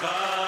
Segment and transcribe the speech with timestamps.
[0.00, 0.39] Bye.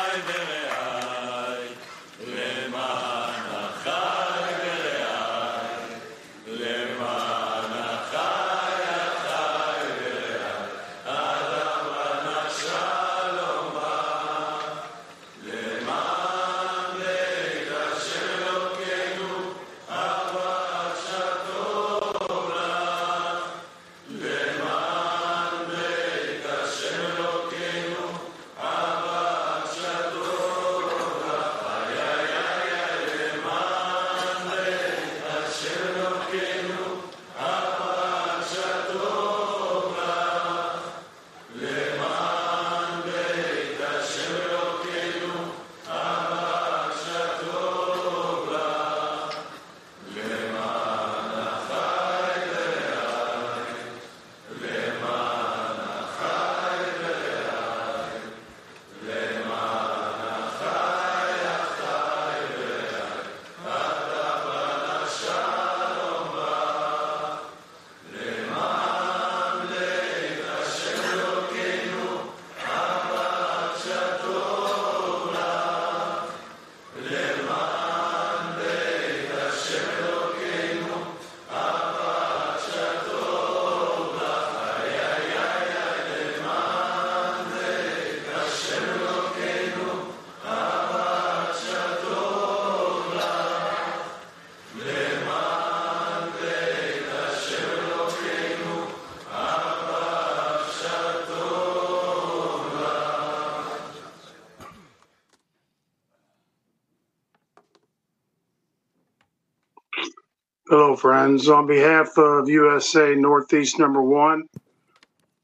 [110.72, 111.50] Hello, friends.
[111.50, 114.46] On behalf of USA Northeast Number One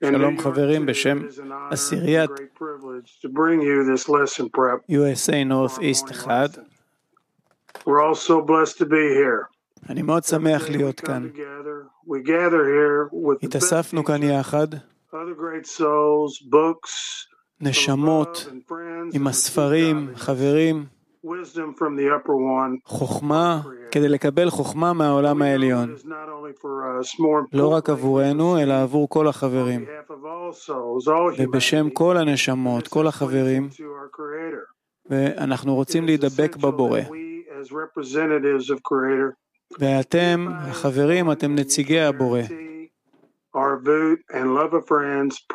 [0.04, 1.18] שלום חברים, בשם
[1.70, 4.80] עשיריית great privilege to bring you this lesson prep.
[4.88, 6.64] USA North East 1.
[7.86, 9.46] We're all so blessed to be here.
[9.88, 11.28] אני מאוד שמח להיות כאן.
[13.42, 14.68] התאספנו כאן יחד,
[15.12, 16.90] other great souls, books,
[17.60, 18.48] נשמות,
[19.12, 20.97] עם הספרים, חברים,
[21.28, 22.78] wisdom from the upper one.
[22.84, 25.94] חוכמה, כדי לקבל חוכמה מהעולם העליון.
[27.52, 29.84] לא רק עבורנו, אלא עבור כל החברים.
[31.38, 33.68] ובשם כל הנשמות, כל החברים.
[35.10, 37.00] ואנחנו רוצים להידבק בבורא.
[39.78, 42.40] ואתם, החברים, אתם נציגי הבורא.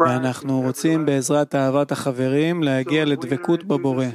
[0.10, 1.06] ואנחנו רוצים.
[1.06, 4.06] בעזרת אהבת החברים להגיע לדבקות בבורא.
[4.06, 4.14] אז.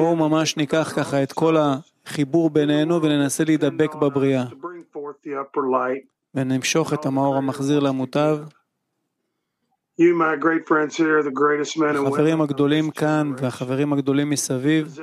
[0.00, 4.44] בואו ממש ניקח ככה את כל החיבור בינינו וננסה להידבק בבריאה.
[6.34, 8.38] ונמשוך את המאור המחזיר למוטב.
[12.06, 14.98] החברים הגדולים כאן והחברים הגדולים מסביב.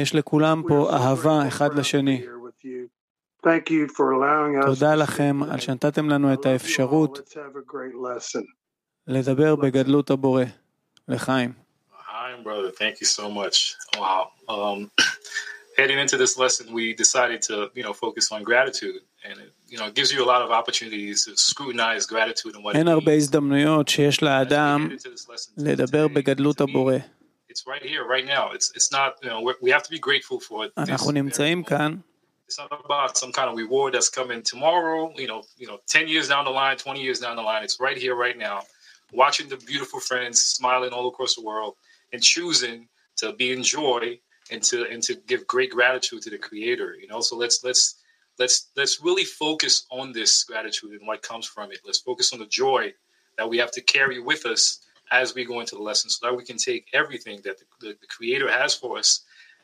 [0.00, 2.22] יש לכולם פה so אהבה אחד לשני.
[2.24, 2.88] here with you.
[3.46, 5.60] Thank you for allowing us תודה לכם על.
[5.60, 6.46] שנתתם לנו את.
[6.46, 8.42] האפשרות Let's have a great lesson.
[9.06, 10.44] לדבר בגדלות הבורא.
[11.08, 11.52] לחיים.
[11.92, 12.70] Hi, brother.
[12.70, 13.74] Thank you so much.
[13.96, 14.22] Wow.
[14.48, 14.90] Um,
[15.78, 19.77] heading into this lesson, we decided to, you know, focus on gratitude, and it, you
[19.79, 22.87] know, it gives you a lot of opportunities to scrutinize gratitude and what it אין
[22.87, 23.17] הרבה means.
[23.23, 26.97] הזדמנויות שיש As we לאדם head into this lesson לדבר today, בגדלות to me, הבורא.
[27.49, 28.51] it's right here, right now.
[28.55, 30.89] It's it's not, you know, we're, we have to be grateful for this.
[30.89, 31.69] אנחנו very נמצאים moment.
[31.69, 31.97] כאן,
[32.47, 35.11] It's not about some kind of reward that's coming tomorrow.
[35.23, 37.63] You know, you know, ten years down the line, twenty years down the line.
[37.67, 38.57] It's right here, right now.
[39.23, 41.73] Watching the beautiful friends smiling all across the world
[42.13, 42.77] and choosing
[43.21, 44.03] to be in joy
[44.51, 46.89] and to and to give great gratitude to the Creator.
[47.01, 47.83] You know, so let's let's
[48.39, 51.79] let's let's really focus on this gratitude and what comes from it.
[51.87, 52.83] Let's focus on the joy
[53.37, 54.63] that we have to carry with us
[55.21, 57.89] as we go into the lesson, so that we can take everything that the, the,
[58.03, 59.09] the Creator has for us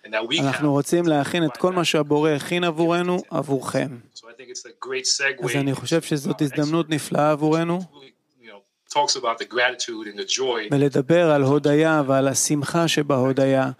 [0.04, 0.72] and that we אנחנו can.
[0.72, 3.98] רוצים להכין את כל מה שהבורא הכין עבורנו, עבורכם.
[4.16, 5.46] So I think it's a great segue.
[5.46, 9.40] אז אני חושב שזאת into our הזדמנות expert, נפלאה עבורנו, who, you know, talks about
[9.40, 13.72] the gratitude and the joy ולדבר על הודיה ועל השמחה שבהודיה,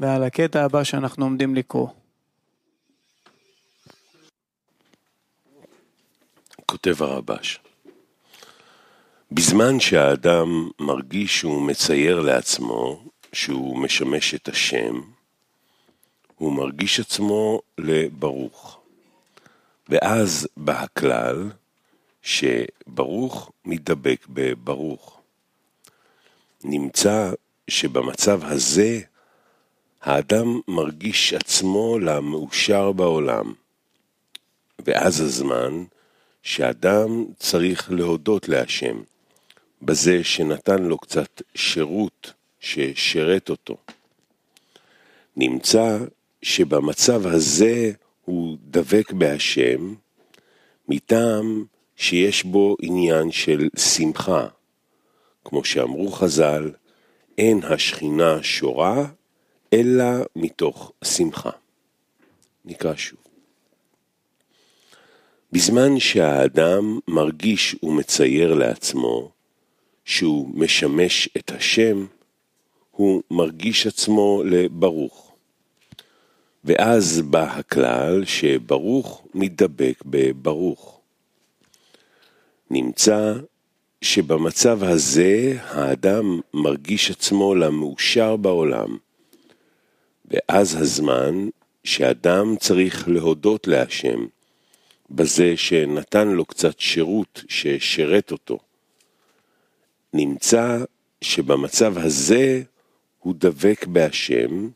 [0.00, 1.88] ועל הקטע הבא שאנחנו עומדים לקרוא.
[6.75, 7.59] כותב הרבש,
[9.31, 15.01] בזמן שהאדם מרגיש שהוא מצייר לעצמו שהוא משמש את השם,
[16.35, 18.79] הוא מרגיש עצמו לברוך.
[19.89, 21.49] ואז בא הכלל
[22.21, 25.21] שברוך מתדבק בברוך.
[26.63, 27.31] נמצא
[27.67, 28.99] שבמצב הזה
[30.01, 33.53] האדם מרגיש עצמו למאושר בעולם,
[34.79, 35.83] ואז הזמן
[36.45, 39.01] שאדם צריך להודות להשם
[39.81, 43.77] בזה שנתן לו קצת שירות ששירת אותו.
[45.37, 45.97] נמצא
[46.41, 47.91] שבמצב הזה
[48.25, 49.93] הוא דבק בהשם
[50.87, 51.65] מטעם
[51.95, 54.47] שיש בו עניין של שמחה.
[55.45, 56.71] כמו שאמרו חז"ל,
[57.37, 59.05] אין השכינה שורה,
[59.73, 60.05] אלא
[60.35, 61.51] מתוך שמחה.
[62.65, 63.24] נקרא שוב.
[65.55, 69.31] בזמן שהאדם מרגיש ומצייר לעצמו
[70.05, 72.05] שהוא משמש את השם,
[72.91, 75.35] הוא מרגיש עצמו לברוך.
[76.63, 80.99] ואז בא הכלל שברוך מתדבק בברוך.
[82.71, 83.33] נמצא
[84.01, 88.97] שבמצב הזה האדם מרגיש עצמו למאושר בעולם,
[90.25, 91.49] ואז הזמן
[91.83, 94.25] שאדם צריך להודות להשם
[95.09, 98.59] בזה שנתן לו קצת שירות ששירת אותו.
[100.13, 100.77] נמצא
[101.21, 102.61] שבמצב הזה
[103.19, 104.69] הוא דבק בהשם,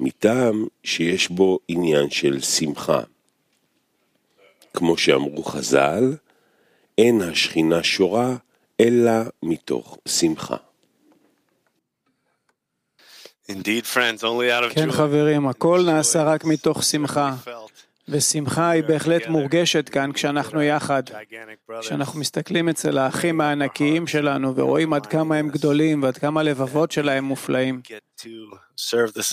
[0.00, 3.00] מטעם שיש בו עניין של שמחה.
[4.74, 6.16] כמו שאמרו חז"ל,
[6.98, 8.36] אין השכינה שורה
[8.80, 9.12] אלא
[9.42, 10.56] מתוך שמחה.
[13.48, 14.92] Indeed, friends, only out of כן.
[14.92, 17.34] חברים, הכל נעשה רק מתוך שמחה.
[18.08, 21.02] ושמחה היא בהחלט מורגשת כאן כשאנחנו יחד.
[21.80, 27.24] כשאנחנו מסתכלים אצל האחים הענקיים שלנו ורואים עד כמה הם גדולים ועד כמה הלבבות שלהם
[27.24, 27.80] מופלאים,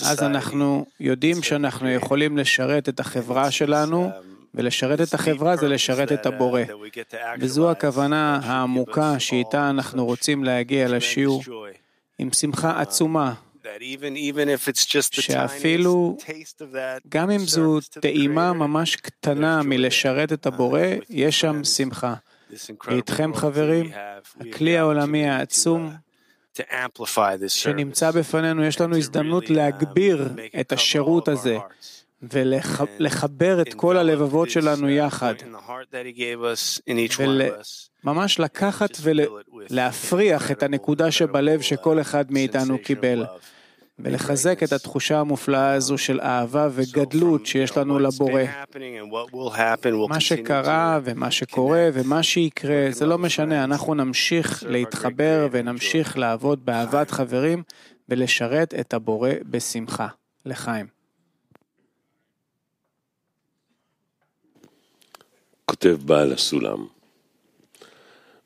[0.02, 0.22] אז.
[0.22, 4.10] אנחנו יודעים שאנחנו יכולים לשרת את החברה שלנו,
[4.54, 6.62] ולשרת את החברה זה לשרת את הבורא.
[7.40, 11.42] וזו הכוונה העמוקה שאיתה אנחנו רוצים להגיע לשיעור,
[12.18, 13.34] עם שמחה עצומה,
[15.10, 16.16] שאפילו
[17.08, 20.80] גם אם זו טעימה ממש קטנה מלשרת את הבורא,
[21.10, 22.14] יש שם שמחה.
[22.86, 23.90] ואיתכם חברים,
[24.40, 25.92] הכלי העולמי העצום
[27.48, 30.28] שנמצא בפנינו, יש לנו הזדמנות להגביר
[30.60, 31.58] את השירות הזה
[32.22, 35.34] ולחבר את כל הלבבות שלנו יחד,
[38.04, 43.24] וממש לקחת ולהפריח את הנקודה שבלב שכל אחד מאיתנו קיבל,
[43.98, 48.42] ולחזק את התחושה המופלאה הזו של אהבה וגדלות שיש לנו לבורא.
[50.08, 57.10] מה שקרה ומה שקורה ומה שיקרה, זה לא משנה, אנחנו נמשיך להתחבר ונמשיך לעבוד באהבת
[57.10, 57.62] חברים
[58.08, 60.08] ולשרת את הבורא בשמחה.
[60.46, 61.01] לחיים.
[65.82, 66.86] כותב בעל הסולם.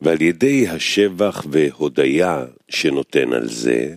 [0.00, 3.96] ועל ידי השבח והודיה שנותן על זה,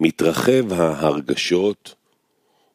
[0.00, 1.94] מתרחב ההרגשות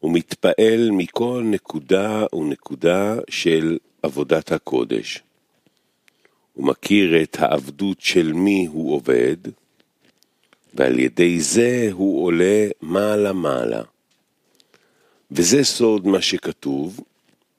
[0.04, 5.24] ומתפעל מכל נקודה ונקודה של עבודת הקודש.
[6.54, 9.38] הוא מכיר את העבדות של מי הוא עובד,
[10.74, 13.82] ועל ידי זה הוא עולה מעלה-מעלה.
[15.32, 17.00] וזה סוד מה שכתוב,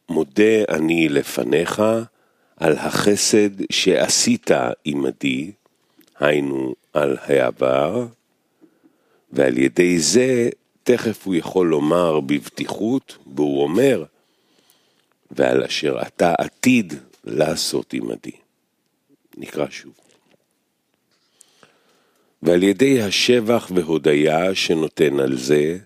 [0.09, 1.83] מודה אני לפניך
[2.57, 4.51] על החסד שעשית
[4.85, 5.53] עמדי,
[6.19, 8.07] היינו על העבר,
[9.33, 10.49] ועל ידי זה
[10.83, 14.05] תכף הוא יכול לומר בבטיחות, והוא אומר,
[15.31, 16.95] ועל אשר אתה עתיד
[17.25, 18.31] לעשות עמדי.
[19.37, 19.93] נקרא שוב.
[22.43, 25.79] ועל ידי השבח והודיה שנותן על זה,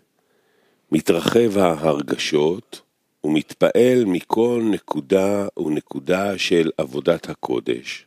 [0.93, 2.81] מתרחב ההרגשות
[3.25, 8.07] ומתפעל מכל נקודה ונקודה של עבודת הקודש.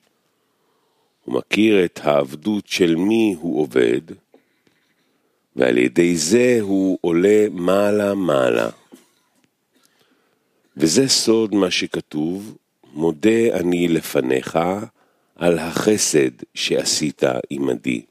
[1.23, 4.01] הוא מכיר את העבדות של מי הוא עובד,
[5.55, 8.69] ועל ידי זה הוא עולה מעלה-מעלה.
[10.77, 12.57] וזה סוד מה שכתוב,
[12.93, 14.59] מודה אני לפניך
[15.35, 18.01] על החסד שעשית עמדי,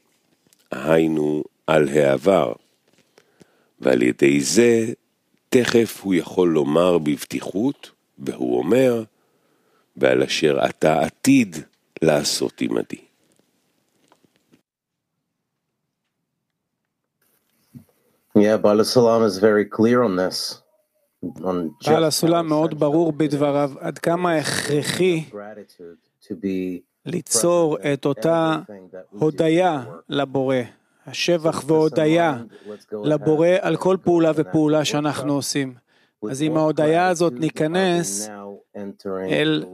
[0.70, 2.52] היינו על העבר,
[3.80, 4.92] ועל ידי זה
[5.52, 9.04] תכף הוא יכול לומר בבטיחות, והוא אומר,
[9.96, 11.56] ועל אשר אתה עתיד
[12.02, 13.04] לעשות עמדי.
[18.38, 20.62] Yeah, Bala Salam is very clear on this.
[21.22, 25.24] On just בעל הסולם מאוד ברור בדבריו עד כמה הכרחי
[27.06, 28.58] ליצור את אותה
[29.10, 29.84] הודיה.
[30.08, 30.56] לבורא,
[31.06, 32.42] השבח והודיה
[33.04, 34.84] לבורא על כל פעולה ופעולה.
[34.84, 35.74] שאנחנו עושים.
[36.30, 38.28] אז עם ההודיה הזאת ניכנס
[39.08, 39.64] אל?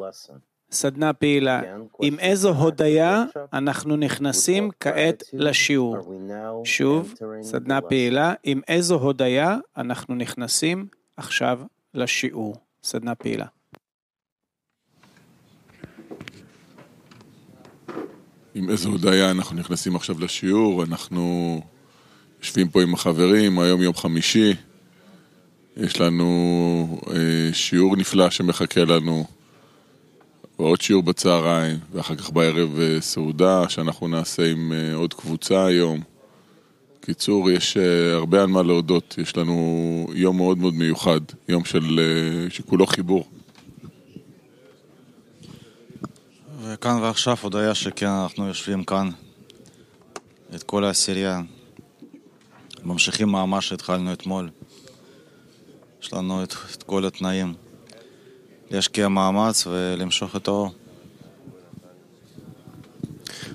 [0.70, 1.62] סדנה פעילה.
[2.02, 5.96] עם איזו הודיה אנחנו נכנסים כעת לשיעור.
[6.64, 7.80] שוב, סדנה?
[7.80, 11.60] פעילה, עם איזו הודיה אנחנו נכנסים עכשיו
[11.94, 12.56] לשיעור.
[12.82, 13.46] סדנה פעילה.
[18.58, 21.60] עם איזו הודיה אנחנו נכנסים עכשיו לשיעור, אנחנו
[22.40, 24.54] יושבים פה עם החברים, היום יום חמישי,
[25.76, 29.24] יש לנו אה, שיעור נפלא שמחכה לנו,
[30.58, 36.00] ועוד שיעור בצהריים, ואחר כך בערב אה, סעודה שאנחנו נעשה עם אה, עוד קבוצה היום.
[37.00, 42.00] קיצור, יש אה, הרבה על מה להודות, יש לנו יום מאוד מאוד מיוחד, יום של,
[42.00, 43.28] אה, שכולו חיבור.
[46.78, 49.10] וכאן ועכשיו הודיה שכן, אנחנו יושבים כאן,
[50.54, 51.40] את כל העשירייה.
[52.84, 54.50] ממשיכים מאמר שהתחלנו אתמול.
[56.02, 57.54] יש לנו את, את כל התנאים.
[58.70, 60.70] להשקיע מאמץ ולמשוך את האור.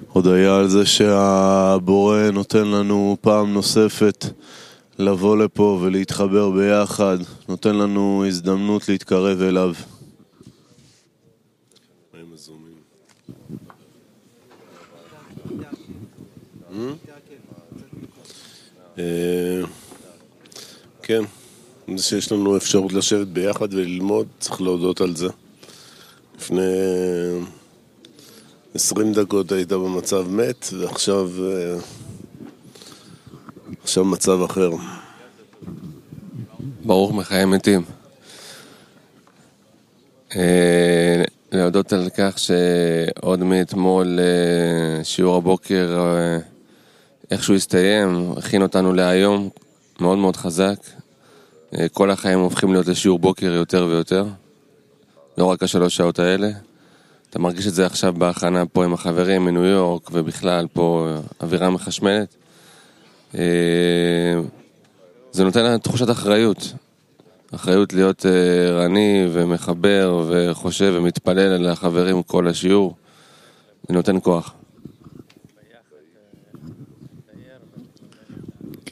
[0.07, 4.25] הודיה על זה שהבורא נותן לנו פעם נוספת
[4.99, 7.17] לבוא לפה ולהתחבר ביחד,
[7.49, 9.73] נותן לנו הזדמנות להתקרב אליו.
[16.73, 16.93] אה,
[21.03, 21.23] כן,
[21.97, 25.27] זה שיש לנו אפשרות לשבת ביחד וללמוד, צריך להודות על זה.
[26.37, 26.61] לפני
[28.75, 31.75] 20 דקות היית במצב מת, ועכשיו אה,
[33.83, 34.69] עכשיו מצב אחר.
[36.85, 37.81] ברוך מחיי מתים.
[40.35, 44.19] אה, להודות על כך שעוד מאתמול
[45.03, 45.97] שיעור הבוקר
[47.33, 49.49] איכשהו הסתיים, הכין אותנו להיום,
[49.99, 50.75] מאוד מאוד חזק.
[51.91, 54.25] כל החיים הופכים להיות לשיעור בוקר יותר ויותר,
[55.37, 56.49] לא רק השלוש שעות האלה.
[57.29, 61.07] אתה מרגיש את זה עכשיו בהכנה פה עם החברים מניו יורק ובכלל פה
[61.41, 62.35] אווירה מחשמלת.
[65.31, 66.73] זה נותן לנו תחושת אחריות.
[67.55, 68.25] אחריות להיות
[68.69, 72.95] ערני ומחבר וחושב ומתפלל על החברים כל השיעור.
[73.87, 74.53] זה נותן כוח.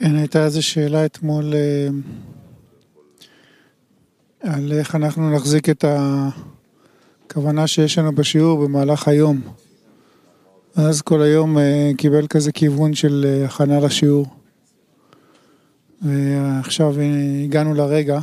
[0.02, 1.54] כן, הייתה איזו שאלה אתמול
[4.42, 5.86] על איך אנחנו נחזיק את
[7.28, 9.42] הכוונה שיש לנו בשיעור במהלך היום.
[10.76, 11.58] אז כל היום
[11.98, 14.26] קיבל כזה כיוון של הכנה לשיעור.
[16.02, 16.96] ועכשיו
[17.44, 18.20] הגענו לרגע,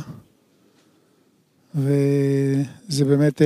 [1.75, 3.41] וזה באמת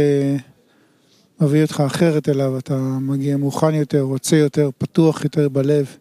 [1.42, 5.98] מביא אותך אחרת אליו, אתה מגיע מוכן יותר, רוצה יותר, פתוח יותר בלב.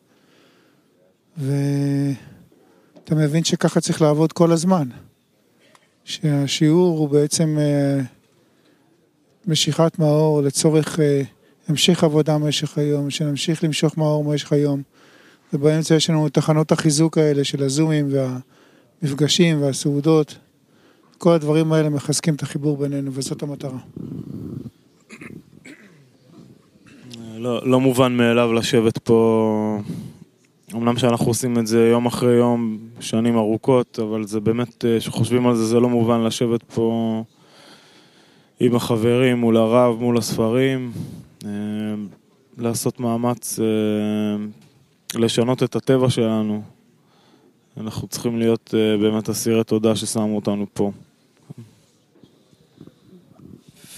[1.37, 4.89] ואתה מבין שככה צריך לעבוד כל הזמן.
[6.05, 7.59] שהשיעור הוא בעצם
[9.47, 10.99] משיכת מאור לצורך
[11.69, 14.83] המשך עבודה במשך היום, שנמשיך למשוך מאור במשך היום.
[15.53, 18.09] ובאמצע יש לנו תחנות החיזוק האלה של הזומים
[19.03, 20.39] והמפגשים והסעודות.
[21.19, 23.79] כל הדברים האלה מחזקים את החיבור בינינו, וזאת המטרה.
[27.37, 29.79] לא, לא מובן מאליו לשבת פה
[30.75, 35.57] אמנם שאנחנו עושים את זה יום אחרי יום, שנים ארוכות, אבל זה באמת, כשחושבים על
[35.57, 37.23] זה, זה לא מובן לשבת פה
[38.61, 40.93] עם החברים, מול הרב, מול הספרים,
[42.59, 43.59] לעשות מאמץ
[45.15, 46.63] לשנות את הטבע שלנו.
[47.77, 50.93] אנחנו צריכים להיות באמת אסירי תודה ששמו אותנו פה.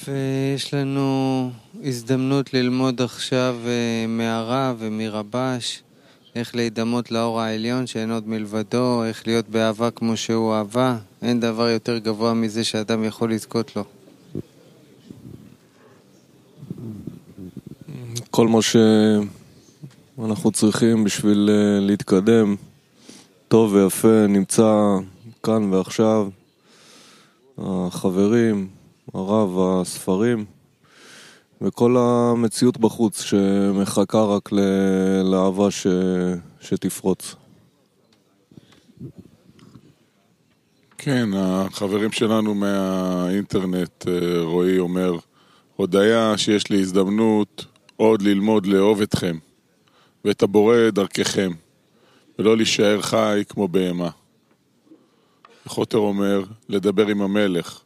[0.07, 1.51] ויש לנו
[1.85, 3.57] הזדמנות ללמוד עכשיו
[4.09, 5.84] מהרב ומרבש.
[6.35, 10.99] איך להידמות לאור העליון שאין עוד מלבדו, איך להיות באהבה כמו שהוא אהבה.
[11.23, 13.85] אין דבר יותר גבוה מזה שאדם יכול לזכות לו.
[18.31, 18.59] כל מה
[20.19, 21.51] שאנחנו צריכים בשביל
[21.81, 22.57] להתקדם,
[23.49, 24.97] טוב ויפה, נמצא
[25.43, 26.29] כאן ועכשיו.
[27.59, 28.69] החברים,
[29.15, 30.45] הרב, הספרים.
[31.67, 34.53] וכל המציאות בחוץ שמחכה רק
[35.25, 35.87] לאהבה ש...
[36.61, 37.35] שתפרוץ.
[40.99, 44.07] כן, החברים שלנו מהאינטרנט,
[44.43, 45.19] רועי אומר,
[45.77, 47.67] הודיה שיש לי הזדמנות
[47.97, 49.39] עוד ללמוד לאהוב אתכם
[50.25, 51.51] ואת הבורא דרככם,
[52.39, 54.11] ולא להישאר חי כמו בהמה.
[55.67, 57.81] חוטר אומר, לדבר עם המלך,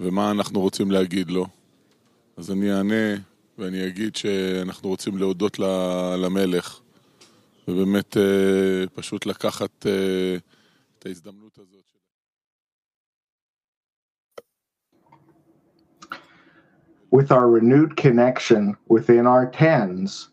[0.00, 1.46] ומה אנחנו רוצים להגיד לו?
[2.36, 3.14] אז אני אענה
[3.58, 5.58] ואני אגיד שאנחנו רוצים להודות
[6.18, 6.80] למלך
[7.68, 8.16] ובאמת
[8.94, 9.86] פשוט לקחת
[10.98, 11.76] את ההזדמנות הזאת.
[17.14, 20.30] With our renewed connection within our tens,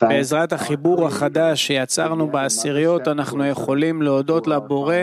[0.00, 4.96] בעזרת החיבור החדש שיצרנו בעשיריות, אנחנו יכולים להודות לבורא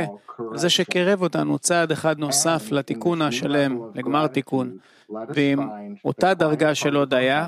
[0.51, 4.77] על זה שקרב אותנו צעד אחד נוסף לתיקון השלם, לגמר תיקון.
[5.09, 5.59] ועם
[6.05, 7.47] אותה דרגה של הודיה,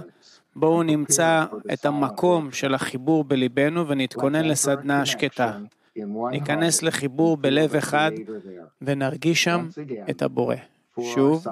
[0.55, 5.57] בואו נמצא את המקום של החיבור בליבנו ונתכונן לסדנה שקטה.
[6.31, 8.11] ניכנס לחיבור בלב אחד
[8.81, 9.67] ונרגיש שם
[10.09, 10.55] את הבורא.
[11.01, 11.45] שוב,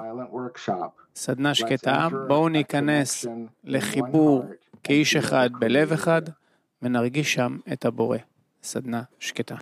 [1.16, 3.26] סדנה שקטה, בואו ניכנס
[3.64, 4.44] לחיבור
[4.82, 6.22] כאיש אחד בלב אחד
[6.82, 8.18] ונרגיש שם את הבורא.
[8.62, 9.56] סדנה שקטה.